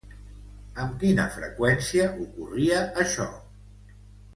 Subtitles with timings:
[0.83, 3.33] Amb quina freqüència ocorria això?